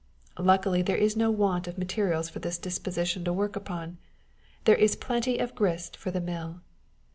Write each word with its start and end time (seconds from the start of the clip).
Luckily, 0.39 0.81
there 0.81 0.97
is 0.97 1.15
no 1.15 1.29
want 1.29 1.67
of 1.67 1.77
materials 1.77 2.27
for 2.27 2.39
this 2.39 2.57
disposition 2.57 3.23
to 3.23 3.31
work 3.31 3.55
upon, 3.55 3.99
there 4.63 4.73
is 4.75 4.95
plenty 4.95 5.37
of 5.37 5.53
grist 5.53 5.95
for 5.95 6.09
the 6.09 6.19
mill. 6.19 6.61